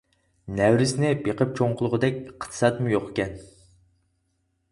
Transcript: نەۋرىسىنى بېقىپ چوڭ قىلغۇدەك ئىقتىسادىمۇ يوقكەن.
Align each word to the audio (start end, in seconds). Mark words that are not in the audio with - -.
نەۋرىسىنى 0.59 1.11
بېقىپ 1.27 1.51
چوڭ 1.59 1.75
قىلغۇدەك 1.81 2.17
ئىقتىسادىمۇ 2.21 2.91
يوقكەن. 2.95 3.39